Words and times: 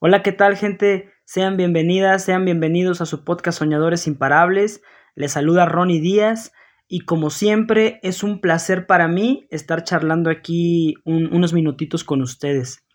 Hola, 0.00 0.22
¿qué 0.22 0.30
tal 0.30 0.56
gente? 0.56 1.10
Sean 1.24 1.56
bienvenidas, 1.56 2.24
sean 2.24 2.44
bienvenidos 2.44 3.00
a 3.00 3.06
su 3.06 3.24
podcast 3.24 3.58
Soñadores 3.58 4.06
Imparables. 4.06 4.80
Les 5.16 5.32
saluda 5.32 5.66
Ronnie 5.66 6.00
Díaz 6.00 6.52
y 6.86 7.00
como 7.00 7.30
siempre 7.30 7.98
es 8.04 8.22
un 8.22 8.40
placer 8.40 8.86
para 8.86 9.08
mí 9.08 9.48
estar 9.50 9.82
charlando 9.82 10.30
aquí 10.30 10.94
unos 11.04 11.52
minutitos 11.52 12.04
con 12.04 12.22
ustedes. 12.22 12.86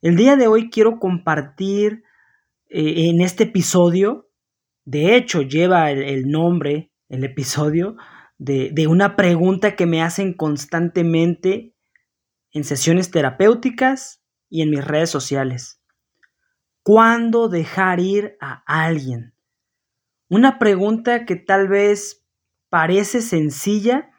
El 0.00 0.16
día 0.16 0.36
de 0.36 0.46
hoy 0.46 0.70
quiero 0.70 0.98
compartir 0.98 2.02
eh, 2.70 3.10
en 3.10 3.20
este 3.20 3.44
episodio, 3.44 4.30
de 4.86 5.16
hecho 5.16 5.42
lleva 5.42 5.90
el, 5.90 6.30
nombre, 6.30 6.92
el 7.10 7.24
episodio, 7.24 7.96
de, 8.38 8.70
de 8.72 8.86
una 8.86 9.16
pregunta 9.16 9.76
que 9.76 9.84
me 9.84 10.00
hacen 10.00 10.32
constantemente 10.32 11.74
en 12.52 12.64
sesiones 12.64 13.10
terapéuticas 13.10 14.24
y 14.48 14.62
en 14.62 14.70
mis 14.70 14.82
redes 14.82 15.10
sociales. 15.10 15.81
¿Cuándo 16.82 17.48
dejar 17.48 18.00
ir 18.00 18.36
a 18.40 18.62
alguien? 18.66 19.34
Una 20.28 20.58
pregunta 20.58 21.24
que 21.26 21.36
tal 21.36 21.68
vez 21.68 22.24
parece 22.70 23.20
sencilla, 23.20 24.10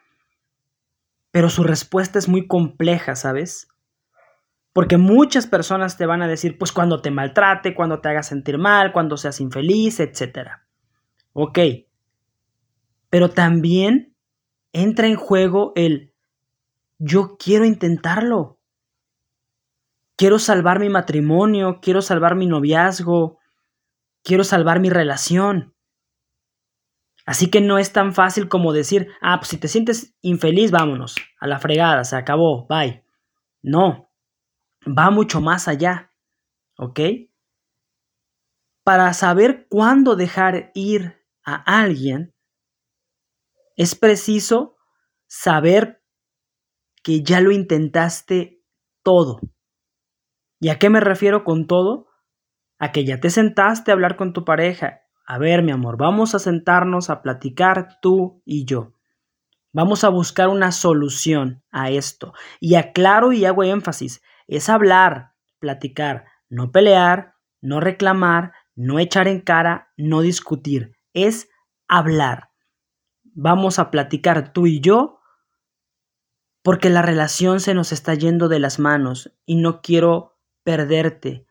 pero 1.30 1.50
su 1.50 1.62
respuesta 1.64 2.18
es 2.18 2.28
muy 2.28 2.46
compleja, 2.46 3.16
¿sabes? 3.16 3.68
Porque 4.72 4.96
muchas 4.96 5.46
personas 5.46 5.96
te 5.96 6.06
van 6.06 6.22
a 6.22 6.28
decir, 6.28 6.56
pues 6.56 6.72
cuando 6.72 7.02
te 7.02 7.10
maltrate, 7.10 7.74
cuando 7.74 8.00
te 8.00 8.08
haga 8.08 8.22
sentir 8.22 8.58
mal, 8.58 8.92
cuando 8.92 9.16
seas 9.16 9.40
infeliz, 9.40 10.00
etc. 10.00 10.62
Ok. 11.32 11.58
Pero 13.10 13.30
también 13.30 14.14
entra 14.72 15.06
en 15.06 15.16
juego 15.16 15.72
el, 15.76 16.12
yo 16.98 17.36
quiero 17.38 17.64
intentarlo 17.64 18.58
quiero 20.16 20.38
salvar 20.38 20.80
mi 20.80 20.88
matrimonio, 20.88 21.80
quiero 21.80 22.02
salvar 22.02 22.36
mi 22.36 22.46
noviazgo, 22.46 23.38
quiero 24.22 24.44
salvar 24.44 24.80
mi 24.80 24.90
relación. 24.90 25.74
Así 27.26 27.50
que 27.50 27.60
no 27.60 27.78
es 27.78 27.92
tan 27.92 28.12
fácil 28.12 28.48
como 28.48 28.72
decir, 28.72 29.08
ah, 29.22 29.38
pues 29.38 29.48
si 29.48 29.56
te 29.56 29.68
sientes 29.68 30.14
infeliz, 30.20 30.70
vámonos, 30.70 31.16
a 31.40 31.46
la 31.46 31.58
fregada, 31.58 32.04
se 32.04 32.16
acabó, 32.16 32.66
bye. 32.66 33.02
No, 33.62 34.10
va 34.86 35.10
mucho 35.10 35.40
más 35.40 35.68
allá, 35.68 36.12
¿ok? 36.76 37.00
Para 38.84 39.14
saber 39.14 39.66
cuándo 39.70 40.16
dejar 40.16 40.70
ir 40.74 41.24
a 41.46 41.82
alguien, 41.82 42.34
es 43.76 43.94
preciso 43.94 44.76
saber 45.26 46.02
que 47.02 47.22
ya 47.22 47.40
lo 47.40 47.50
intentaste 47.50 48.62
todo. 49.02 49.40
¿Y 50.64 50.70
a 50.70 50.78
qué 50.78 50.88
me 50.88 51.00
refiero 51.00 51.44
con 51.44 51.66
todo? 51.66 52.06
A 52.78 52.90
que 52.90 53.04
ya 53.04 53.20
te 53.20 53.28
sentaste 53.28 53.90
a 53.90 53.94
hablar 53.94 54.16
con 54.16 54.32
tu 54.32 54.46
pareja. 54.46 55.02
A 55.26 55.36
ver, 55.36 55.62
mi 55.62 55.72
amor, 55.72 55.98
vamos 55.98 56.34
a 56.34 56.38
sentarnos 56.38 57.10
a 57.10 57.20
platicar 57.20 57.98
tú 58.00 58.40
y 58.46 58.64
yo. 58.64 58.94
Vamos 59.74 60.04
a 60.04 60.08
buscar 60.08 60.48
una 60.48 60.72
solución 60.72 61.62
a 61.70 61.90
esto. 61.90 62.32
Y 62.60 62.76
aclaro 62.76 63.34
y 63.34 63.44
hago 63.44 63.62
énfasis, 63.62 64.22
es 64.46 64.70
hablar, 64.70 65.34
platicar, 65.58 66.24
no 66.48 66.72
pelear, 66.72 67.34
no 67.60 67.80
reclamar, 67.80 68.54
no 68.74 68.98
echar 68.98 69.28
en 69.28 69.42
cara, 69.42 69.92
no 69.98 70.22
discutir. 70.22 70.96
Es 71.12 71.50
hablar. 71.88 72.52
Vamos 73.22 73.78
a 73.78 73.90
platicar 73.90 74.54
tú 74.54 74.66
y 74.66 74.80
yo 74.80 75.20
porque 76.62 76.88
la 76.88 77.02
relación 77.02 77.60
se 77.60 77.74
nos 77.74 77.92
está 77.92 78.14
yendo 78.14 78.48
de 78.48 78.60
las 78.60 78.78
manos 78.78 79.30
y 79.44 79.56
no 79.56 79.82
quiero 79.82 80.33
perderte. 80.64 81.46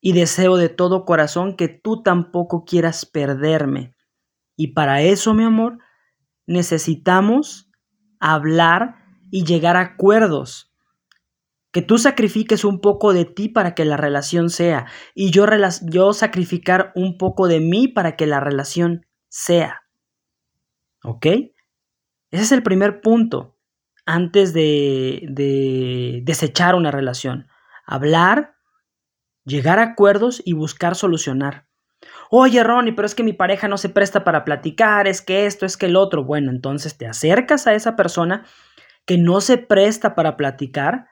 Y 0.00 0.12
deseo 0.12 0.56
de 0.56 0.68
todo 0.68 1.04
corazón 1.04 1.56
que 1.56 1.68
tú 1.68 2.02
tampoco 2.02 2.64
quieras 2.64 3.06
perderme. 3.06 3.94
Y 4.56 4.68
para 4.68 5.02
eso, 5.02 5.34
mi 5.34 5.42
amor, 5.42 5.78
necesitamos 6.46 7.68
hablar 8.20 8.96
y 9.30 9.44
llegar 9.44 9.76
a 9.76 9.80
acuerdos. 9.80 10.72
Que 11.72 11.82
tú 11.82 11.98
sacrifiques 11.98 12.64
un 12.64 12.80
poco 12.80 13.12
de 13.12 13.24
ti 13.24 13.48
para 13.48 13.74
que 13.74 13.84
la 13.84 13.96
relación 13.96 14.48
sea. 14.48 14.86
Y 15.14 15.30
yo, 15.30 15.44
yo 15.82 16.12
sacrificar 16.12 16.92
un 16.94 17.18
poco 17.18 17.48
de 17.48 17.60
mí 17.60 17.88
para 17.88 18.16
que 18.16 18.26
la 18.26 18.40
relación 18.40 19.06
sea. 19.28 19.82
¿Ok? 21.02 21.26
Ese 21.26 22.42
es 22.42 22.52
el 22.52 22.62
primer 22.62 23.00
punto 23.00 23.56
antes 24.06 24.52
de, 24.52 25.26
de 25.28 26.20
desechar 26.24 26.76
una 26.76 26.90
relación 26.90 27.48
hablar, 27.86 28.56
llegar 29.44 29.78
a 29.78 29.92
acuerdos 29.92 30.42
y 30.44 30.52
buscar 30.52 30.96
solucionar. 30.96 31.66
Oye, 32.30 32.62
Ronnie, 32.62 32.92
pero 32.92 33.06
es 33.06 33.14
que 33.14 33.22
mi 33.22 33.32
pareja 33.32 33.68
no 33.68 33.78
se 33.78 33.88
presta 33.88 34.24
para 34.24 34.44
platicar, 34.44 35.06
es 35.06 35.22
que 35.22 35.46
esto, 35.46 35.64
es 35.64 35.76
que 35.76 35.86
el 35.86 35.96
otro. 35.96 36.24
Bueno, 36.24 36.50
entonces 36.50 36.98
te 36.98 37.06
acercas 37.06 37.66
a 37.66 37.74
esa 37.74 37.96
persona 37.96 38.44
que 39.06 39.16
no 39.16 39.40
se 39.40 39.58
presta 39.58 40.14
para 40.14 40.36
platicar 40.36 41.06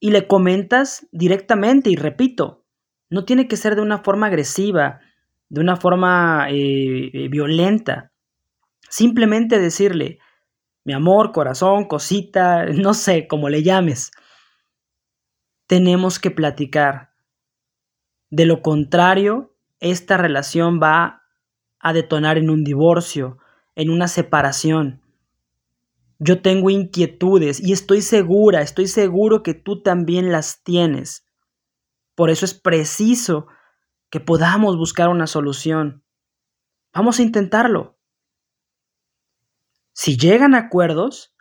y 0.00 0.10
le 0.10 0.26
comentas 0.26 1.06
directamente 1.12 1.90
y 1.90 1.96
repito, 1.96 2.64
no 3.10 3.24
tiene 3.24 3.48
que 3.48 3.56
ser 3.56 3.76
de 3.76 3.82
una 3.82 3.98
forma 3.98 4.26
agresiva, 4.26 5.00
de 5.48 5.60
una 5.60 5.76
forma 5.76 6.48
eh, 6.50 7.28
violenta. 7.30 8.12
Simplemente 8.90 9.58
decirle, 9.58 10.18
mi 10.84 10.92
amor, 10.92 11.32
corazón, 11.32 11.86
cosita, 11.86 12.66
no 12.74 12.94
sé, 12.94 13.26
como 13.28 13.48
le 13.48 13.62
llames 13.62 14.10
tenemos 15.68 16.18
que 16.18 16.32
platicar. 16.32 17.12
De 18.30 18.46
lo 18.46 18.62
contrario, 18.62 19.54
esta 19.78 20.16
relación 20.16 20.80
va 20.82 21.22
a 21.78 21.92
detonar 21.92 22.38
en 22.38 22.50
un 22.50 22.64
divorcio, 22.64 23.38
en 23.76 23.90
una 23.90 24.08
separación. 24.08 25.02
Yo 26.18 26.42
tengo 26.42 26.70
inquietudes 26.70 27.60
y 27.60 27.72
estoy 27.72 28.02
segura, 28.02 28.62
estoy 28.62 28.88
seguro 28.88 29.42
que 29.44 29.54
tú 29.54 29.82
también 29.82 30.32
las 30.32 30.64
tienes. 30.64 31.26
Por 32.16 32.30
eso 32.30 32.44
es 32.44 32.54
preciso 32.54 33.46
que 34.10 34.20
podamos 34.20 34.76
buscar 34.76 35.08
una 35.10 35.26
solución. 35.26 36.02
Vamos 36.94 37.20
a 37.20 37.22
intentarlo. 37.22 37.98
Si 39.92 40.16
llegan 40.16 40.54
acuerdos, 40.54 41.34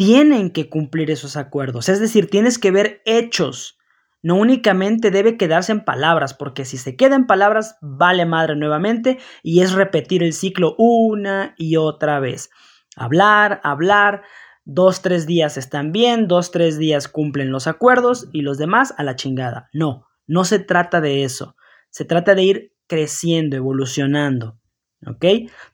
tienen 0.00 0.48
que 0.48 0.70
cumplir 0.70 1.10
esos 1.10 1.36
acuerdos. 1.36 1.90
Es 1.90 2.00
decir, 2.00 2.30
tienes 2.30 2.58
que 2.58 2.70
ver 2.70 3.02
hechos. 3.04 3.78
No 4.22 4.36
únicamente 4.36 5.10
debe 5.10 5.36
quedarse 5.36 5.72
en 5.72 5.84
palabras, 5.84 6.32
porque 6.32 6.64
si 6.64 6.78
se 6.78 6.96
queda 6.96 7.16
en 7.16 7.26
palabras, 7.26 7.76
vale 7.82 8.24
madre 8.24 8.56
nuevamente 8.56 9.18
y 9.42 9.60
es 9.60 9.72
repetir 9.72 10.22
el 10.22 10.32
ciclo 10.32 10.74
una 10.78 11.54
y 11.58 11.76
otra 11.76 12.18
vez. 12.18 12.48
Hablar, 12.96 13.60
hablar, 13.62 14.22
dos, 14.64 15.02
tres 15.02 15.26
días 15.26 15.58
están 15.58 15.92
bien, 15.92 16.28
dos, 16.28 16.50
tres 16.50 16.78
días 16.78 17.06
cumplen 17.06 17.52
los 17.52 17.66
acuerdos 17.66 18.26
y 18.32 18.40
los 18.40 18.56
demás 18.56 18.94
a 18.96 19.02
la 19.02 19.16
chingada. 19.16 19.68
No, 19.74 20.06
no 20.26 20.44
se 20.44 20.60
trata 20.60 21.02
de 21.02 21.24
eso. 21.24 21.56
Se 21.90 22.06
trata 22.06 22.34
de 22.34 22.42
ir 22.42 22.72
creciendo, 22.86 23.54
evolucionando. 23.54 24.58
¿Ok? 25.06 25.26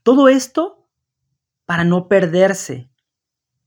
Todo 0.02 0.26
esto 0.28 0.88
para 1.64 1.84
no 1.84 2.08
perderse, 2.08 2.90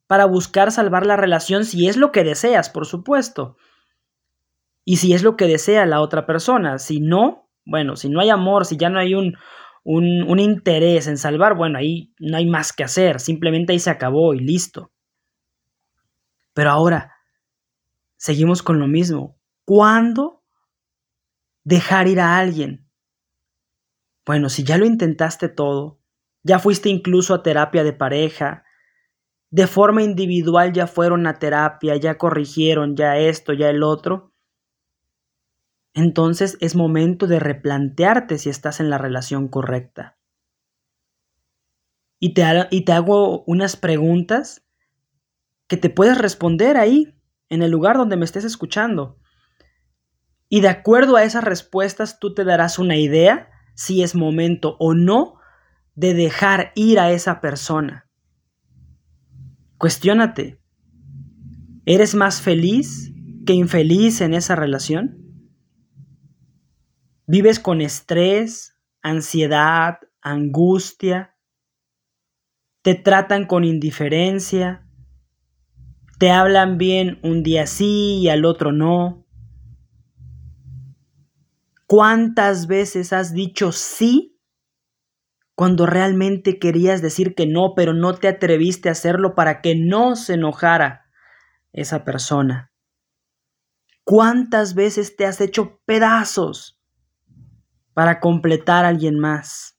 para 0.10 0.26
buscar 0.26 0.72
salvar 0.72 1.06
la 1.06 1.18
relación 1.18 1.66
si 1.66 1.88
es 1.88 1.96
lo 1.96 2.12
que 2.12 2.24
deseas, 2.24 2.72
por 2.72 2.88
supuesto. 2.88 3.58
Y 4.84 4.98
si 4.98 5.14
es 5.14 5.22
lo 5.22 5.38
que 5.38 5.46
desea 5.46 5.86
la 5.86 6.02
otra 6.02 6.26
persona. 6.26 6.80
Si 6.80 7.00
no, 7.00 7.48
bueno, 7.64 7.96
si 7.96 8.10
no 8.10 8.20
hay 8.20 8.32
amor, 8.32 8.66
si 8.66 8.76
ya 8.76 8.90
no 8.90 8.98
hay 8.98 9.14
un, 9.14 9.38
un, 9.84 10.40
interés 10.40 11.06
en 11.06 11.20
salvar, 11.20 11.56
bueno, 11.56 11.78
ahí 11.78 12.12
no 12.20 12.38
hay 12.38 12.48
más 12.48 12.74
que 12.74 12.84
hacer. 12.84 13.20
Simplemente 13.20 13.72
ahí 13.72 13.78
se 13.78 13.92
acabó 13.92 14.34
y 14.34 14.40
listo. 14.40 14.92
Pero 16.54 16.72
ahora, 16.72 17.14
seguimos 18.18 18.64
con 18.64 18.80
lo 18.80 18.88
mismo. 18.88 19.38
¿Cuándo 19.64 20.44
dejar 21.64 22.08
ir 22.08 22.20
a 22.20 22.40
alguien? 22.40 22.90
Bueno, 24.26 24.50
si 24.50 24.64
ya 24.64 24.80
lo 24.80 24.88
intentaste 24.88 25.50
todo, 25.50 26.00
ya 26.42 26.58
fuiste 26.58 26.90
incluso 26.90 27.36
a 27.36 27.44
terapia 27.44 27.84
de 27.84 27.94
pareja, 27.94 28.64
de 29.52 29.68
forma 29.68 30.04
individual 30.04 30.74
ya 30.74 30.88
fueron 30.88 31.28
a 31.28 31.40
terapia, 31.40 31.96
ya 31.96 32.18
corrigieron, 32.18 32.96
ya 32.96 33.18
esto, 33.18 33.54
ya 33.54 33.70
el 33.70 33.84
otro, 33.84 34.30
entonces 35.94 36.58
es 36.62 36.76
momento 36.76 37.28
de 37.28 37.40
replantearte 37.40 38.38
si 38.38 38.50
estás 38.50 38.80
en 38.80 38.90
la 38.90 38.98
relación 38.98 39.48
correcta. 39.48 40.18
Y 42.20 42.34
te, 42.34 42.44
hago 42.94 43.44
unas 43.46 43.78
preguntas 43.78 44.66
que 45.68 45.78
te 45.78 45.90
puedes 45.90 46.18
responder 46.18 46.78
ahí, 46.78 47.16
en 47.48 47.64
el 47.64 47.72
lugar 47.72 47.98
donde 47.98 48.18
me 48.18 48.26
estés 48.26 48.44
escuchando. 48.44 49.18
Y 50.50 50.62
de 50.62 50.68
acuerdo 50.68 51.16
a 51.16 51.24
esas 51.24 51.44
respuestas 51.44 52.20
tú 52.20 52.34
te 52.34 52.44
darás 52.44 52.78
una 52.78 52.98
idea 52.98 53.50
si 53.76 54.04
es 54.04 54.16
momento 54.16 54.76
o 54.80 54.94
no 54.94 55.36
de 55.96 56.14
dejar 56.14 56.72
ir 56.76 57.00
a 57.00 57.12
esa 57.12 57.40
persona. 57.40 58.09
Cuestiónate. 59.80 60.60
¿Eres 61.86 62.14
más 62.14 62.42
feliz 62.42 63.14
que 63.46 63.54
infeliz 63.54 64.20
en 64.20 64.34
esa 64.34 64.58
relación? 64.58 65.48
Vives 67.26 67.62
con 67.62 67.80
estrés, 67.80 68.78
ansiedad, 69.02 70.00
angustia, 70.22 71.38
te 72.82 72.94
tratan 72.96 73.48
con 73.48 73.64
indiferencia, 73.64 74.86
te 76.20 76.30
hablan 76.30 76.78
bien 76.78 77.18
un 77.24 77.42
día 77.42 77.66
sí 77.66 78.18
y 78.18 78.28
al 78.28 78.44
otro 78.44 78.74
no. 78.74 79.26
¿Cuántas 81.88 82.68
veces 82.68 83.14
has 83.14 83.32
dicho 83.34 83.72
sí 83.72 84.39
cuando 85.60 85.86
realmente 85.86 86.58
querías 86.58 87.02
decir 87.02 87.36
que 87.36 87.46
no, 87.46 87.74
pero 87.76 87.94
no 87.94 88.16
te 88.16 88.30
atreviste 88.30 88.88
a 88.88 88.94
hacerlo 88.94 89.36
para 89.36 89.60
que 89.60 89.76
no 89.76 90.16
se 90.16 90.36
enojara 90.36 91.12
esa 91.74 92.06
persona? 92.06 92.72
¿Cuántas 94.06 94.74
veces 94.74 95.18
te 95.18 95.26
has 95.26 95.42
hecho 95.42 95.82
pedazos 95.84 96.80
para 97.94 98.22
completar 98.22 98.86
a 98.86 98.88
alguien 98.88 99.20
más? 99.20 99.78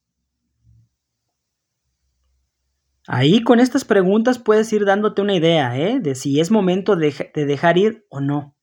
Ahí 3.06 3.42
con 3.42 3.58
estas 3.58 3.86
preguntas 3.86 4.38
puedes 4.38 4.70
ir 4.74 4.84
dándote 4.84 5.22
una 5.22 5.34
idea 5.34 5.78
¿eh? 5.78 5.98
de 5.98 6.14
si 6.14 6.40
es 6.40 6.50
momento 6.50 6.94
de, 6.94 7.32
de 7.34 7.46
dejar 7.46 7.78
ir 7.78 8.04
o 8.10 8.20
no. 8.20 8.54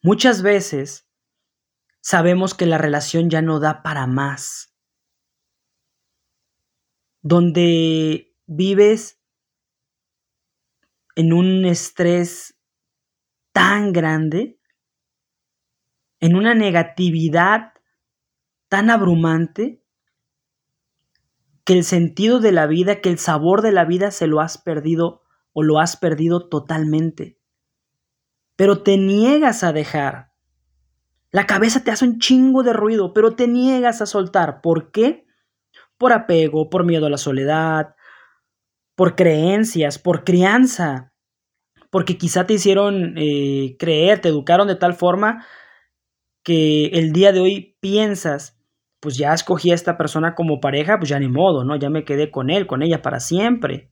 Muchas 0.00 0.42
veces 0.42 1.08
sabemos 2.00 2.54
que 2.54 2.66
la 2.66 2.78
relación 2.78 3.30
ya 3.30 3.42
no 3.42 3.58
da 3.58 3.82
para 3.82 4.06
más 4.06 4.73
donde 7.24 8.36
vives 8.46 9.18
en 11.16 11.32
un 11.32 11.64
estrés 11.64 12.60
tan 13.52 13.94
grande, 13.94 14.60
en 16.20 16.36
una 16.36 16.54
negatividad 16.54 17.72
tan 18.68 18.90
abrumante, 18.90 19.82
que 21.64 21.72
el 21.72 21.84
sentido 21.84 22.40
de 22.40 22.52
la 22.52 22.66
vida, 22.66 23.00
que 23.00 23.08
el 23.08 23.18
sabor 23.18 23.62
de 23.62 23.72
la 23.72 23.86
vida 23.86 24.10
se 24.10 24.26
lo 24.26 24.42
has 24.42 24.58
perdido 24.58 25.22
o 25.54 25.62
lo 25.62 25.78
has 25.78 25.96
perdido 25.96 26.50
totalmente. 26.50 27.38
Pero 28.54 28.82
te 28.82 28.98
niegas 28.98 29.64
a 29.64 29.72
dejar. 29.72 30.34
La 31.30 31.46
cabeza 31.46 31.82
te 31.84 31.90
hace 31.90 32.04
un 32.04 32.18
chingo 32.18 32.62
de 32.62 32.74
ruido, 32.74 33.14
pero 33.14 33.34
te 33.34 33.48
niegas 33.48 34.02
a 34.02 34.06
soltar. 34.06 34.60
¿Por 34.60 34.90
qué? 34.90 35.24
Por 36.04 36.12
apego, 36.12 36.68
por 36.68 36.84
miedo 36.84 37.06
a 37.06 37.08
la 37.08 37.16
soledad, 37.16 37.94
por 38.94 39.16
creencias, 39.16 39.98
por 39.98 40.22
crianza, 40.22 41.14
porque 41.88 42.18
quizá 42.18 42.44
te 42.44 42.52
hicieron 42.52 43.14
eh, 43.16 43.76
creer, 43.78 44.20
te 44.20 44.28
educaron 44.28 44.68
de 44.68 44.76
tal 44.76 44.92
forma 44.92 45.46
que 46.42 46.88
el 46.88 47.14
día 47.14 47.32
de 47.32 47.40
hoy 47.40 47.78
piensas, 47.80 48.60
pues 49.00 49.16
ya 49.16 49.32
escogí 49.32 49.70
a 49.70 49.74
esta 49.74 49.96
persona 49.96 50.34
como 50.34 50.60
pareja, 50.60 50.98
pues 50.98 51.08
ya 51.08 51.18
ni 51.18 51.28
modo, 51.28 51.64
¿no? 51.64 51.74
Ya 51.74 51.88
me 51.88 52.04
quedé 52.04 52.30
con 52.30 52.50
él, 52.50 52.66
con 52.66 52.82
ella 52.82 53.00
para 53.00 53.18
siempre. 53.18 53.90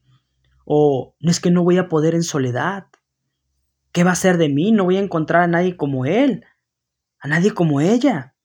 O 0.65 1.15
no 1.19 1.31
es 1.31 1.39
que 1.39 1.49
no 1.49 1.63
voy 1.63 1.79
a 1.79 1.87
poder 1.89 2.13
en 2.13 2.21
soledad. 2.21 2.89
¿Qué 3.91 4.03
va 4.03 4.11
a 4.11 4.15
ser 4.15 4.37
de 4.37 4.49
mí? 4.49 4.71
No 4.71 4.83
voy 4.83 4.97
a 4.97 5.03
encontrar 5.03 5.41
a 5.41 5.47
nadie 5.47 5.75
como 5.75 6.05
él, 6.05 6.45
a 7.17 7.27
nadie 7.27 7.55
como 7.55 7.81
ella. 7.81 8.35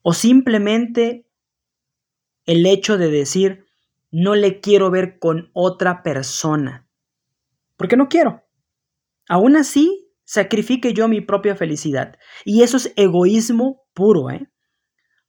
O 0.00 0.14
simplemente 0.14 1.26
el 2.46 2.66
hecho 2.66 2.98
de 2.98 3.10
decir, 3.10 3.66
no 4.10 4.34
le 4.34 4.60
quiero 4.60 4.90
ver 4.90 5.18
con 5.18 5.50
otra 5.52 6.02
persona. 6.02 6.88
Porque 7.76 7.96
no 7.96 8.08
quiero. 8.08 8.42
Aún 9.28 9.56
así, 9.56 10.12
sacrifique 10.24 10.92
yo 10.92 11.08
mi 11.08 11.20
propia 11.20 11.56
felicidad. 11.56 12.16
Y 12.44 12.62
eso 12.62 12.76
es 12.76 12.92
egoísmo 12.96 13.82
puro, 13.94 14.30
¿eh? 14.30 14.48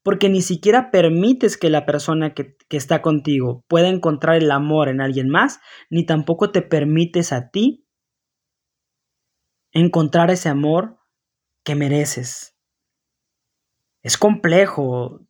Porque 0.03 0.29
ni 0.29 0.41
siquiera 0.41 0.89
permites 0.89 1.57
que 1.57 1.69
la 1.69 1.85
persona 1.85 2.33
que, 2.33 2.55
que 2.67 2.77
está 2.77 3.03
contigo 3.03 3.63
pueda 3.67 3.87
encontrar 3.87 4.37
el 4.37 4.49
amor 4.49 4.89
en 4.89 4.99
alguien 4.99 5.29
más, 5.29 5.59
ni 5.91 6.05
tampoco 6.05 6.51
te 6.51 6.63
permites 6.63 7.31
a 7.31 7.49
ti 7.51 7.85
encontrar 9.71 10.31
ese 10.31 10.49
amor 10.49 10.97
que 11.63 11.75
mereces. 11.75 12.57
Es 14.01 14.17
complejo, 14.17 15.21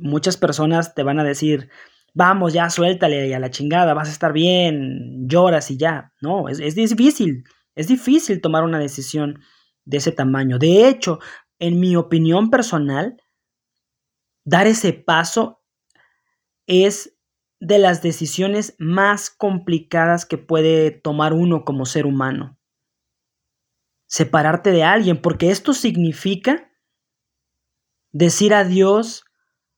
muchas 0.00 0.36
personas 0.36 0.94
te 0.94 1.02
van 1.02 1.18
a 1.18 1.24
decir, 1.24 1.68
vamos, 2.14 2.52
ya 2.52 2.70
suéltale 2.70 3.34
a 3.34 3.38
la 3.38 3.50
chingada, 3.50 3.94
vas 3.94 4.08
a 4.08 4.12
estar 4.12 4.32
bien, 4.32 5.28
lloras 5.28 5.70
y 5.70 5.76
ya. 5.76 6.12
No, 6.20 6.48
es, 6.48 6.60
es 6.60 6.74
difícil, 6.74 7.44
es 7.74 7.88
difícil 7.88 8.40
tomar 8.40 8.64
una 8.64 8.78
decisión 8.78 9.40
de 9.84 9.98
ese 9.98 10.12
tamaño. 10.12 10.58
De 10.58 10.88
hecho, 10.88 11.18
en 11.58 11.78
mi 11.78 11.94
opinión 11.94 12.50
personal, 12.50 13.16
dar 14.44 14.66
ese 14.66 14.92
paso 14.92 15.62
es 16.66 17.16
de 17.60 17.78
las 17.78 18.02
decisiones 18.02 18.74
más 18.78 19.30
complicadas 19.30 20.26
que 20.26 20.38
puede 20.38 20.90
tomar 20.90 21.32
uno 21.32 21.64
como 21.64 21.84
ser 21.86 22.06
humano. 22.06 22.58
Separarte 24.06 24.70
de 24.70 24.84
alguien, 24.84 25.20
porque 25.20 25.50
esto 25.50 25.72
significa 25.74 26.70
decir 28.12 28.54
adiós 28.54 29.25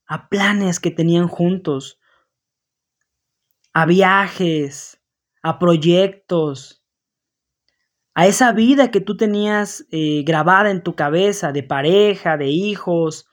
a 0.09 0.29
planes 0.29 0.81
que 0.81 0.91
tenían 0.91 1.29
juntos, 1.29 2.01
a 3.73 3.87
viajes, 3.87 5.01
a 5.43 5.59
proyectos, 5.59 6.83
a 8.15 8.27
esa 8.27 8.51
vida 8.51 8.91
que 8.91 9.01
tú 9.01 9.17
tenías 9.17 9.87
eh, 9.93 10.25
grabada 10.25 10.71
en 10.71 10.83
tu 10.83 10.97
cabeza 10.97 11.53
de 11.53 11.63
pareja, 11.63 12.37
de 12.37 12.49
hijos, 12.49 13.29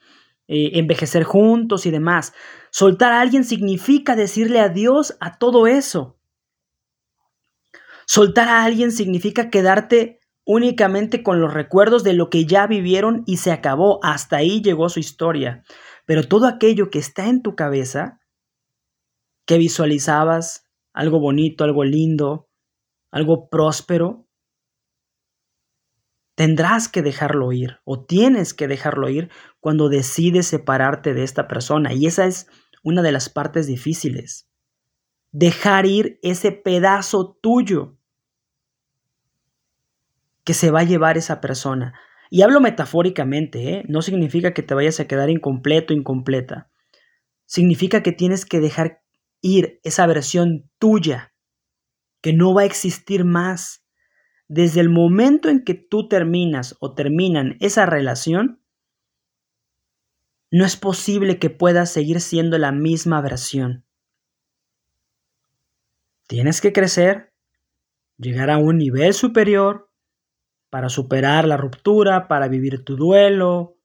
eh, 0.46 0.78
envejecer 0.78 1.24
juntos 1.24 1.86
y 1.86 1.90
demás. 1.90 2.34
Soltar 2.70 3.12
a 3.12 3.20
alguien 3.20 3.42
significa 3.42 4.14
decirle 4.14 4.60
adiós 4.60 5.16
a 5.18 5.38
todo 5.38 5.66
eso. 5.66 6.20
Soltar 8.06 8.48
a 8.48 8.62
alguien 8.62 8.92
significa 8.92 9.50
quedarte 9.50 10.20
únicamente 10.44 11.24
con 11.24 11.40
los 11.40 11.52
recuerdos 11.52 12.04
de 12.04 12.12
lo 12.12 12.30
que 12.30 12.46
ya 12.46 12.68
vivieron 12.68 13.24
y 13.26 13.38
se 13.38 13.50
acabó. 13.50 13.98
Hasta 14.04 14.36
ahí 14.36 14.62
llegó 14.62 14.88
su 14.88 15.00
historia. 15.00 15.64
Pero 16.06 16.22
todo 16.22 16.46
aquello 16.46 16.88
que 16.90 16.98
está 16.98 17.28
en 17.28 17.42
tu 17.42 17.54
cabeza, 17.54 18.20
que 19.44 19.58
visualizabas, 19.58 20.64
algo 20.94 21.20
bonito, 21.20 21.64
algo 21.64 21.84
lindo, 21.84 22.48
algo 23.10 23.48
próspero, 23.50 24.26
tendrás 26.36 26.88
que 26.88 27.02
dejarlo 27.02 27.52
ir 27.52 27.80
o 27.84 28.04
tienes 28.04 28.54
que 28.54 28.68
dejarlo 28.68 29.08
ir 29.08 29.30
cuando 29.60 29.88
decides 29.88 30.46
separarte 30.46 31.12
de 31.12 31.24
esta 31.24 31.48
persona. 31.48 31.92
Y 31.92 32.06
esa 32.06 32.26
es 32.26 32.46
una 32.82 33.02
de 33.02 33.12
las 33.12 33.28
partes 33.28 33.66
difíciles. 33.66 34.48
Dejar 35.32 35.86
ir 35.86 36.18
ese 36.22 36.52
pedazo 36.52 37.36
tuyo 37.42 37.98
que 40.44 40.54
se 40.54 40.70
va 40.70 40.80
a 40.80 40.84
llevar 40.84 41.18
esa 41.18 41.40
persona. 41.40 41.98
Y 42.30 42.42
hablo 42.42 42.60
metafóricamente, 42.60 43.70
¿eh? 43.70 43.84
no 43.88 44.02
significa 44.02 44.52
que 44.52 44.62
te 44.62 44.74
vayas 44.74 45.00
a 45.00 45.06
quedar 45.06 45.30
incompleto, 45.30 45.92
incompleta. 45.92 46.70
Significa 47.46 48.02
que 48.02 48.12
tienes 48.12 48.44
que 48.44 48.60
dejar 48.60 49.02
ir 49.40 49.80
esa 49.84 50.06
versión 50.06 50.70
tuya, 50.78 51.34
que 52.20 52.32
no 52.32 52.54
va 52.54 52.62
a 52.62 52.66
existir 52.66 53.24
más. 53.24 53.84
Desde 54.48 54.80
el 54.80 54.88
momento 54.88 55.48
en 55.48 55.64
que 55.64 55.74
tú 55.74 56.08
terminas 56.08 56.76
o 56.80 56.94
terminan 56.94 57.56
esa 57.60 57.86
relación, 57.86 58.60
no 60.50 60.64
es 60.64 60.76
posible 60.76 61.38
que 61.38 61.50
puedas 61.50 61.92
seguir 61.92 62.20
siendo 62.20 62.58
la 62.58 62.72
misma 62.72 63.20
versión. 63.20 63.84
Tienes 66.26 66.60
que 66.60 66.72
crecer, 66.72 67.32
llegar 68.16 68.50
a 68.50 68.58
un 68.58 68.78
nivel 68.78 69.14
superior, 69.14 69.85
para 70.70 70.88
superar 70.88 71.46
la 71.46 71.56
ruptura, 71.56 72.28
para 72.28 72.48
vivir 72.48 72.84
tu 72.84 72.96
duelo, 72.96 73.78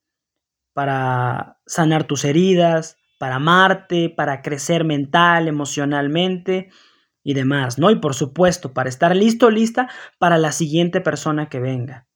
para 0.73 1.59
sanar 1.65 2.05
tus 2.05 2.25
heridas, 2.25 2.97
para 3.19 3.35
amarte, 3.35 4.09
para 4.09 4.41
crecer 4.41 4.83
mental, 4.83 5.47
emocionalmente 5.47 6.69
y 7.23 7.33
demás, 7.33 7.77
¿no? 7.77 7.91
Y 7.91 7.97
por 7.97 8.15
supuesto, 8.15 8.73
para 8.73 8.89
estar 8.89 9.15
listo, 9.15 9.49
lista 9.51 9.89
para 10.17 10.37
la 10.37 10.51
siguiente 10.51 11.01
persona 11.01 11.49
que 11.49 11.59
venga. 11.59 12.07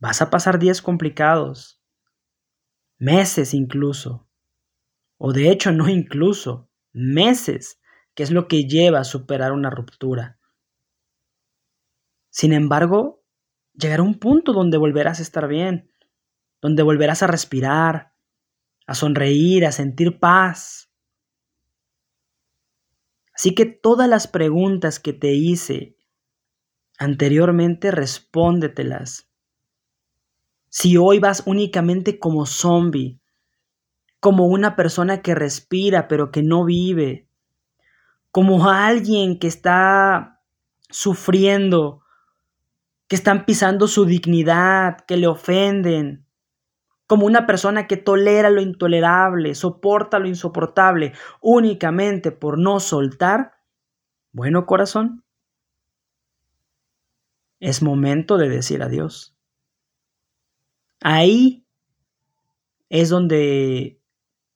Vas 0.00 0.20
a 0.20 0.30
pasar 0.30 0.58
días 0.58 0.82
complicados, 0.82 1.80
meses 2.98 3.54
incluso, 3.54 4.28
o 5.16 5.32
de 5.32 5.50
hecho 5.50 5.72
no 5.72 5.88
incluso, 5.88 6.68
meses, 6.92 7.80
que 8.14 8.22
es 8.22 8.30
lo 8.30 8.48
que 8.48 8.64
lleva 8.64 9.00
a 9.00 9.04
superar 9.04 9.52
una 9.52 9.70
ruptura. 9.70 10.38
Sin 12.34 12.52
embargo, 12.52 13.22
llegará 13.74 14.02
un 14.02 14.18
punto 14.18 14.52
donde 14.52 14.76
volverás 14.76 15.20
a 15.20 15.22
estar 15.22 15.46
bien, 15.46 15.88
donde 16.60 16.82
volverás 16.82 17.22
a 17.22 17.28
respirar, 17.28 18.12
a 18.88 18.94
sonreír, 18.96 19.64
a 19.64 19.70
sentir 19.70 20.18
paz. 20.18 20.90
Así 23.32 23.54
que 23.54 23.66
todas 23.66 24.08
las 24.08 24.26
preguntas 24.26 24.98
que 24.98 25.12
te 25.12 25.32
hice 25.32 25.96
anteriormente, 26.98 27.92
respóndetelas. 27.92 29.30
Si 30.70 30.96
hoy 30.96 31.20
vas 31.20 31.44
únicamente 31.46 32.18
como 32.18 32.46
zombie, 32.46 33.20
como 34.18 34.48
una 34.48 34.74
persona 34.74 35.22
que 35.22 35.36
respira 35.36 36.08
pero 36.08 36.32
que 36.32 36.42
no 36.42 36.64
vive, 36.64 37.28
como 38.32 38.68
alguien 38.68 39.38
que 39.38 39.46
está 39.46 40.40
sufriendo, 40.90 42.03
que 43.14 43.16
están 43.16 43.46
pisando 43.46 43.86
su 43.86 44.06
dignidad, 44.06 45.04
que 45.06 45.16
le 45.16 45.28
ofenden, 45.28 46.26
como 47.06 47.26
una 47.26 47.46
persona 47.46 47.86
que 47.86 47.96
tolera 47.96 48.50
lo 48.50 48.60
intolerable, 48.60 49.54
soporta 49.54 50.18
lo 50.18 50.26
insoportable, 50.26 51.12
únicamente 51.40 52.32
por 52.32 52.58
no 52.58 52.80
soltar, 52.80 53.52
bueno 54.32 54.66
corazón, 54.66 55.24
es 57.60 57.84
momento 57.84 58.36
de 58.36 58.48
decir 58.48 58.82
adiós. 58.82 59.38
Ahí 61.00 61.68
es 62.88 63.10
donde 63.10 64.02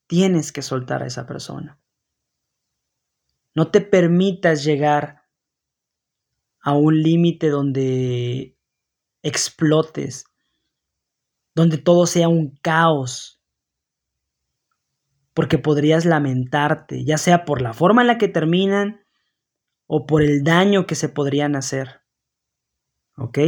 tienes 0.09 0.51
que 0.51 0.63
soltar 0.63 1.05
a 1.05 1.07
esa 1.07 1.29
persona. 1.29 1.79
No 3.55 3.71
te 3.71 3.81
permitas 3.83 4.65
llegar 4.65 5.18
a 6.69 6.75
un 6.75 7.03
límite 7.03 7.49
donde 7.49 8.55
explotes, 9.23 10.27
donde 11.55 11.79
todo 11.79 12.05
sea 12.05 12.29
un 12.29 12.59
caos, 12.61 13.41
porque 15.33 15.57
podrías 15.57 16.05
lamentarte, 16.05 17.07
ya 17.07 17.17
sea 17.17 17.47
por 17.47 17.63
la 17.63 17.73
forma 17.73 18.03
en 18.03 18.09
la 18.09 18.19
que 18.19 18.29
terminan 18.29 19.01
o 19.87 20.05
por 20.05 20.23
el 20.23 20.45
daño 20.45 20.87
que 20.87 20.95
se 20.95 21.09
podrían 21.09 21.57
hacer. 21.57 22.03
¿Ok? 23.17 23.39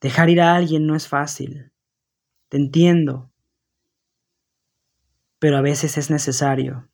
Dejar 0.00 0.30
ir 0.30 0.40
a 0.40 0.54
alguien 0.54 0.86
no 0.86 0.96
es 0.96 1.06
fácil, 1.06 1.70
te 2.48 2.56
entiendo, 2.56 3.30
pero 5.38 5.58
a 5.58 5.60
veces 5.60 5.98
es 5.98 6.10
necesario. 6.10 6.88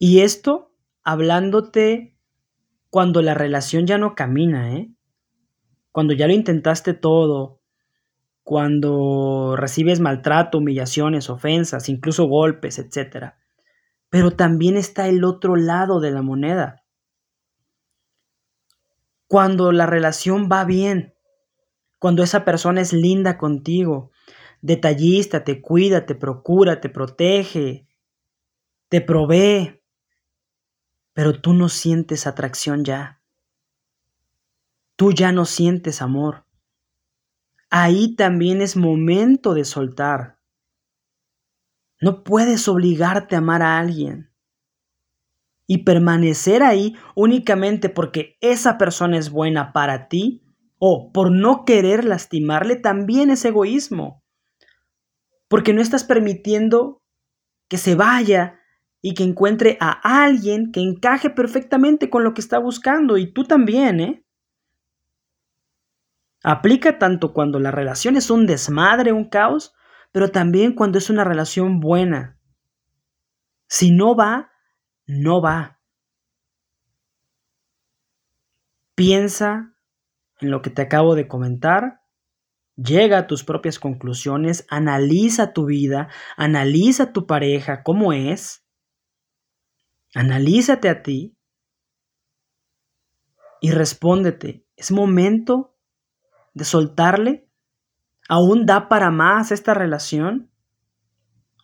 Y 0.00 0.22
esto 0.22 0.74
hablándote 1.04 2.13
cuando 2.94 3.22
la 3.22 3.34
relación 3.34 3.88
ya 3.88 3.98
no 3.98 4.14
camina, 4.14 4.72
¿eh? 4.72 4.88
Cuando 5.90 6.14
ya 6.14 6.28
lo 6.28 6.32
intentaste 6.32 6.94
todo, 6.94 7.60
cuando 8.44 9.56
recibes 9.56 9.98
maltrato, 9.98 10.58
humillaciones, 10.58 11.28
ofensas, 11.28 11.88
incluso 11.88 12.28
golpes, 12.28 12.78
etc. 12.78 13.32
Pero 14.10 14.30
también 14.30 14.76
está 14.76 15.08
el 15.08 15.24
otro 15.24 15.56
lado 15.56 15.98
de 15.98 16.12
la 16.12 16.22
moneda. 16.22 16.84
Cuando 19.26 19.72
la 19.72 19.86
relación 19.86 20.48
va 20.48 20.64
bien, 20.64 21.14
cuando 21.98 22.22
esa 22.22 22.44
persona 22.44 22.80
es 22.80 22.92
linda 22.92 23.38
contigo, 23.38 24.12
detallista, 24.62 25.42
te 25.42 25.60
cuida, 25.60 26.06
te 26.06 26.14
procura, 26.14 26.80
te 26.80 26.90
protege, 26.90 27.88
te 28.88 29.00
provee, 29.00 29.80
pero 31.14 31.40
tú 31.40 31.54
no 31.54 31.68
sientes 31.68 32.26
atracción 32.26 32.84
ya. 32.84 33.22
Tú 34.96 35.12
ya 35.12 35.32
no 35.32 35.44
sientes 35.44 36.02
amor. 36.02 36.44
Ahí 37.70 38.14
también 38.14 38.60
es 38.60 38.76
momento 38.76 39.54
de 39.54 39.64
soltar. 39.64 40.38
No 42.00 42.22
puedes 42.22 42.68
obligarte 42.68 43.34
a 43.34 43.38
amar 43.38 43.62
a 43.62 43.78
alguien 43.78 44.30
y 45.66 45.78
permanecer 45.84 46.62
ahí 46.62 46.96
únicamente 47.14 47.88
porque 47.88 48.36
esa 48.40 48.76
persona 48.76 49.16
es 49.16 49.30
buena 49.30 49.72
para 49.72 50.08
ti 50.08 50.42
o 50.78 51.12
por 51.12 51.30
no 51.30 51.64
querer 51.64 52.04
lastimarle 52.04 52.76
también 52.76 53.30
es 53.30 53.44
egoísmo. 53.44 54.22
Porque 55.48 55.72
no 55.72 55.80
estás 55.80 56.04
permitiendo 56.04 57.02
que 57.68 57.78
se 57.78 57.94
vaya 57.94 58.60
y 59.06 59.12
que 59.12 59.22
encuentre 59.22 59.76
a 59.80 59.90
alguien 60.24 60.72
que 60.72 60.80
encaje 60.80 61.28
perfectamente 61.28 62.08
con 62.08 62.24
lo 62.24 62.32
que 62.32 62.40
está 62.40 62.58
buscando 62.58 63.18
y 63.18 63.34
tú 63.34 63.44
también, 63.44 64.00
¿eh? 64.00 64.24
Aplica 66.42 66.98
tanto 66.98 67.34
cuando 67.34 67.60
la 67.60 67.70
relación 67.70 68.16
es 68.16 68.30
un 68.30 68.46
desmadre, 68.46 69.12
un 69.12 69.28
caos, 69.28 69.74
pero 70.10 70.30
también 70.30 70.74
cuando 70.74 70.96
es 70.96 71.10
una 71.10 71.22
relación 71.22 71.80
buena. 71.80 72.38
Si 73.68 73.90
no 73.90 74.16
va, 74.16 74.52
no 75.06 75.42
va. 75.42 75.80
Piensa 78.94 79.74
en 80.40 80.50
lo 80.50 80.62
que 80.62 80.70
te 80.70 80.80
acabo 80.80 81.14
de 81.14 81.28
comentar, 81.28 82.00
llega 82.74 83.18
a 83.18 83.26
tus 83.26 83.44
propias 83.44 83.78
conclusiones, 83.78 84.66
analiza 84.70 85.52
tu 85.52 85.66
vida, 85.66 86.08
analiza 86.38 87.12
tu 87.12 87.26
pareja, 87.26 87.82
cómo 87.82 88.14
es, 88.14 88.63
Analízate 90.14 90.88
a 90.88 91.02
ti 91.02 91.36
y 93.60 93.70
respóndete, 93.72 94.66
¿es 94.76 94.92
momento 94.92 95.74
de 96.52 96.64
soltarle? 96.64 97.48
¿Aún 98.28 98.64
da 98.64 98.88
para 98.88 99.10
más 99.10 99.50
esta 99.52 99.74
relación? 99.74 100.50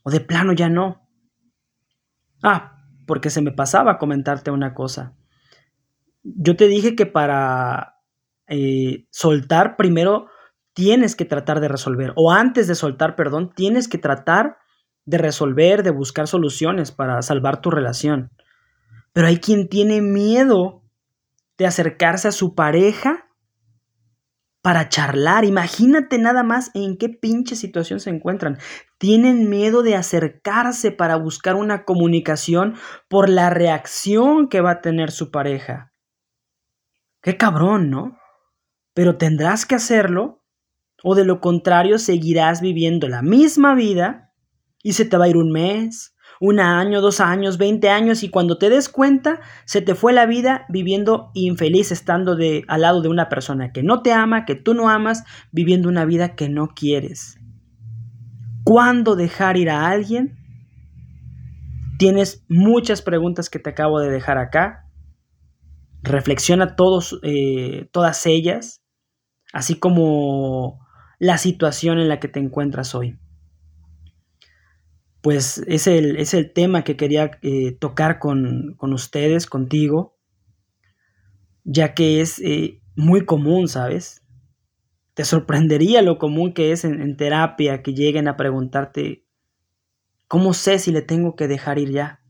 ¿O 0.03 0.11
de 0.11 0.21
plano 0.21 0.53
ya 0.53 0.69
no? 0.69 1.09
Ah, 2.43 2.85
porque 3.07 3.31
se 3.31 3.43
me 3.43 3.53
pasaba 3.53 3.99
comentarte 3.99 4.51
una 4.51 4.75
cosa. 4.75 5.15
Yo 6.23 6.57
te 6.57 6.69
dije 6.69 6.97
que 6.97 7.07
para 7.07 7.97
eh, 8.47 9.07
soltar 9.11 9.77
primero 9.77 10.27
tienes 10.73 11.17
que 11.17 11.25
tratar 11.25 11.61
de 11.61 11.69
resolver, 11.69 12.13
o 12.17 12.33
antes 12.33 12.67
de 12.67 12.75
soltar, 12.75 13.15
perdón, 13.15 13.53
tienes 13.55 13.89
que 13.89 13.99
tratar 13.99 14.57
de 15.05 15.19
resolver, 15.19 15.83
de 15.83 15.91
buscar 15.91 16.27
soluciones 16.27 16.93
para 16.93 17.21
salvar 17.23 17.61
tu 17.61 17.71
relación. 17.71 18.31
Pero 19.13 19.27
hay 19.27 19.39
quien 19.39 19.69
tiene 19.69 20.01
miedo 20.01 20.83
de 21.59 21.67
acercarse 21.67 22.29
a 22.29 22.33
su 22.33 22.55
pareja 22.55 23.31
para 24.63 24.89
charlar. 24.89 25.45
Imagínate 25.45 26.19
nada 26.19 26.43
más 26.43 26.71
en 26.75 26.97
qué 26.97 27.09
pinche 27.09 27.57
situación 27.57 28.01
se 28.01 28.11
encuentran. 28.11 28.59
Tienen 28.99 29.49
miedo 29.49 29.83
de 29.83 29.97
acercarse 29.97 30.91
para 30.91 31.17
buscar 31.17 31.57
una 31.57 31.85
comunicación 31.85 32.77
por 33.09 33.29
la 33.29 33.51
reacción 33.51 34.49
que 34.49 34.61
va 34.61 34.73
a 34.73 34.81
tener 34.81 35.11
su 35.11 35.31
pareja. 35.31 35.93
Qué 37.23 37.37
cabrón, 37.37 37.91
¿no? 37.91 38.19
Pero 38.95 39.17
tendrás 39.17 39.67
que 39.67 39.75
hacerlo 39.75 40.43
o 41.03 41.15
de 41.15 41.25
lo 41.25 41.41
contrario 41.41 41.99
seguirás 41.99 42.61
viviendo 42.61 43.09
la 43.09 43.23
misma 43.23 43.75
vida 43.75 44.33
y 44.83 44.95
se 44.95 45.05
te 45.05 45.17
va 45.17 45.27
a 45.27 45.29
ir 45.29 45.37
un 45.37 45.51
mes, 45.51 46.15
un 46.41 46.59
año, 46.59 47.03
dos 47.03 47.21
años, 47.21 47.59
veinte 47.59 47.91
años 47.91 48.23
y 48.23 48.31
cuando 48.31 48.57
te 48.57 48.71
des 48.71 48.89
cuenta 48.89 49.41
se 49.67 49.83
te 49.83 49.95
fue 49.95 50.15
la 50.15 50.25
vida 50.25 50.65
viviendo 50.71 51.31
infeliz 51.35 51.93
estando 51.93 52.35
de, 52.35 52.65
al 52.67 52.81
lado 52.81 53.03
de 53.03 53.11
una 53.11 53.29
persona 53.29 53.73
que 53.73 53.83
no 53.83 54.01
te 54.01 54.13
ama, 54.13 54.47
que 54.47 54.55
tú 54.55 54.73
no 54.73 54.89
amas, 54.89 55.23
viviendo 55.53 55.91
una 55.91 56.07
vida 56.07 56.35
que 56.35 56.49
no 56.49 56.69
quieres. 56.69 57.39
¿Cuándo 58.65 59.17
dejar 59.17 59.59
ir 59.59 59.69
a 59.69 59.89
alguien? 59.91 60.39
Tienes 61.99 62.43
muchas 62.49 63.03
preguntas 63.03 63.51
que 63.51 63.59
te 63.59 63.71
acabo 63.71 64.01
de 64.01 64.11
dejar 64.11 64.39
acá. 64.39 64.87
Reflexiona 66.03 66.75
todos, 66.75 67.21
eh, 67.23 67.91
todas 67.93 68.25
ellas, 68.25 68.83
así 69.53 69.79
como 69.79 70.79
la 71.19 71.37
situación 71.37 71.99
en 71.99 72.09
la 72.09 72.19
que 72.19 72.29
te 72.29 72.41
encuentras 72.41 72.95
hoy 72.95 73.19
pues 75.23 75.59
es 75.67 75.87
el, 75.87 76.17
es 76.17 76.35
el 76.35 76.53
tema 76.53 76.83
que 76.83 76.97
quería 76.97 77.39
eh, 77.43 77.73
tocar 77.73 78.19
con, 78.19 78.77
ustedes, 78.81 79.47
contigo, 79.47 80.17
ya 81.65 81.95
que 81.95 82.21
es 82.21 82.39
eh, 82.41 82.81
muy 82.97 83.25
común, 83.27 83.69
¿sabes? 83.69 84.23
Te 85.15 85.25
sorprendería 85.25 86.01
lo 86.01 86.19
común 86.19 86.55
que 86.55 86.73
es 86.73 86.85
en 86.85 87.17
terapia 87.17 87.83
que 87.83 87.93
lleguen 87.93 88.29
a 88.29 88.37
preguntarte, 88.37 89.27
¿cómo 90.27 90.55
sé 90.55 90.79
si 90.79 90.93
le 90.93 91.03
tengo 91.03 91.37
que 91.37 91.49
dejar 91.49 91.79
ir 91.79 91.91
ya? 91.91 92.23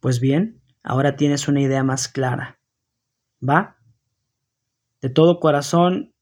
Pues 0.00 0.20
bien, 0.20 0.62
ahora 0.84 1.16
tienes 1.16 1.48
una 1.48 1.60
idea 1.60 1.82
más 1.82 2.06
clara. 2.06 2.60
¿Va? 3.46 3.78
De 5.00 5.10
todo 5.10 5.40
corazón, 5.40 6.14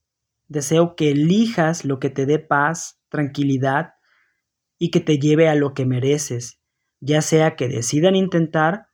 deseo 0.49 0.97
que 0.97 1.11
elijas 1.11 1.85
lo 1.85 1.99
que 1.99 2.09
te 2.09 2.25
dé 2.25 2.39
paz, 2.39 3.01
tranquilidad 3.11 3.96
y 4.79 4.91
que 4.91 5.01
te 5.01 5.19
lleve 5.19 5.49
a 5.49 5.55
lo 5.55 5.75
que 5.75 5.87
mereces, 5.87 6.61
ya 7.01 7.23
sea 7.23 7.57
que 7.57 7.69
decidan 7.69 8.17
intentar 8.17 8.89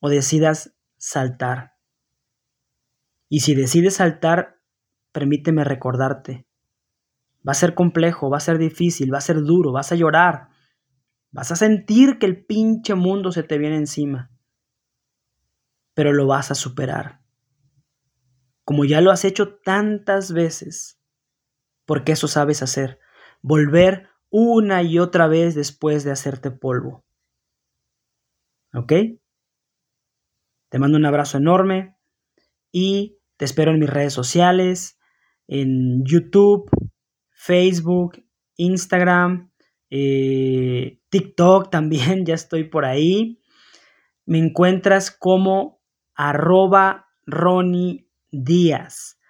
o 0.00 0.08
decidas 0.08 0.74
saltar. 0.96 1.74
Y 3.28 3.40
si 3.40 3.54
decides 3.54 3.96
saltar, 3.96 4.60
permíteme 5.12 5.64
recordarte. 5.64 6.46
Va 7.46 7.52
a 7.52 7.54
ser 7.54 7.74
complejo, 7.74 8.30
va 8.30 8.38
a 8.38 8.40
ser 8.40 8.58
difícil, 8.58 9.12
va 9.12 9.18
a 9.18 9.22
ser 9.22 9.42
duro, 9.42 9.72
vas 9.72 9.92
a 9.92 9.96
llorar, 9.96 10.48
vas 11.30 11.52
a 11.52 11.56
sentir 11.56 12.18
que 12.18 12.26
el 12.26 12.44
pinche 12.44 12.94
mundo 12.94 13.32
se 13.32 13.42
te 13.42 13.58
viene 13.58 13.76
encima, 13.76 14.30
pero 15.94 16.12
lo 16.12 16.26
vas 16.26 16.50
a 16.50 16.54
superar. 16.54 17.20
como 18.64 18.84
ya 18.84 19.00
lo 19.00 19.10
has 19.10 19.24
hecho 19.24 19.58
tantas 19.58 20.32
veces, 20.32 20.98
porque 21.84 22.12
eso 22.12 22.28
sabes 22.28 22.62
hacer, 22.62 22.98
volver 23.42 24.08
una 24.36 24.82
y 24.82 24.98
otra 24.98 25.28
vez 25.28 25.54
después 25.54 26.02
de 26.02 26.10
hacerte 26.10 26.50
polvo. 26.50 27.04
¿Ok? 28.74 28.92
Te 30.70 30.78
mando 30.80 30.98
un 30.98 31.06
abrazo 31.06 31.38
enorme 31.38 31.96
y 32.72 33.20
te 33.36 33.44
espero 33.44 33.70
en 33.70 33.78
mis 33.78 33.88
redes 33.88 34.12
sociales, 34.12 34.98
en 35.46 36.02
YouTube, 36.04 36.68
Facebook, 37.30 38.26
Instagram, 38.56 39.52
eh, 39.88 40.98
TikTok 41.10 41.70
también, 41.70 42.26
ya 42.26 42.34
estoy 42.34 42.64
por 42.64 42.86
ahí. 42.86 43.40
Me 44.26 44.38
encuentras 44.38 45.12
como 45.12 45.80
arroba 46.16 47.06
Ronnie 47.24 48.08
Díaz. 48.32 49.20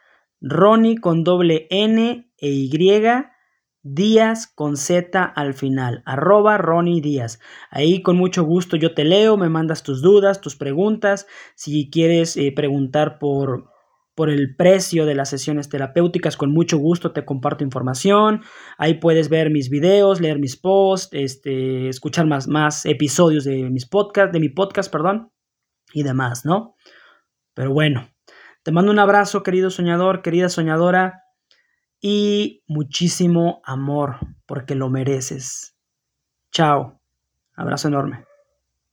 Ronnie 0.40 0.96
con 0.96 1.25
doble 1.25 1.66
N 1.68 2.32
e 2.38 2.49
Y 2.49 2.70
Díaz 3.87 4.47
con 4.47 4.79
Z 4.79 5.23
al 5.23 5.53
final, 5.53 6.03
arroba 6.07 6.57
Ronnie 6.57 7.03
Díaz. 7.03 7.38
Ahí 7.71 8.00
con 8.00 8.17
mucho 8.17 8.43
gusto 8.43 8.76
yo 8.76 8.95
te 8.95 9.05
leo, 9.05 9.37
me 9.37 9.50
mandas 9.50 9.83
tus 9.83 10.00
dudas, 10.00 10.41
tus 10.41 10.57
preguntas. 10.57 11.26
Si 11.55 11.91
quieres 11.91 12.38
eh, 12.38 12.50
preguntar 12.57 13.19
por, 13.19 13.67
por 14.14 14.31
el 14.31 14.57
precio 14.57 15.05
de 15.05 15.14
las 15.14 15.29
sesiones 15.29 15.69
terapéuticas, 15.69 16.38
con 16.38 16.50
mucho 16.50 16.79
gusto 16.79 17.12
te 17.12 17.26
comparto 17.26 17.62
información. 17.62 18.41
Ahí 18.79 18.95
puedes 18.95 19.29
ver 19.29 19.50
mis 19.50 19.69
videos, 19.69 20.19
leer 20.19 20.38
mis 20.38 20.57
posts, 20.57 21.11
este, 21.12 21.91
escuchar 21.91 22.26
más, 22.26 22.49
más 22.49 22.87
episodios 22.87 23.45
de 23.45 23.69
mis 23.69 23.87
podcasts, 23.87 24.33
de 24.33 24.41
mi 24.41 24.49
podcast, 24.49 24.91
perdón, 24.91 25.31
y 25.93 26.05
demás, 26.05 26.47
¿no? 26.47 26.75
Pero 27.53 27.75
bueno, 27.75 28.09
te 28.62 28.73
mando 28.73 28.91
un 28.91 28.99
abrazo, 28.99 29.43
querido 29.43 29.69
soñador, 29.69 30.23
querida 30.23 30.49
soñadora 30.49 31.24
y 32.06 32.62
muchísimo 32.66 33.62
amor 33.64 34.18
porque 34.44 34.75
lo 34.75 34.90
mereces. 34.90 35.75
Chao. 36.52 37.00
Abrazo 37.56 37.88
enorme. 37.88 38.26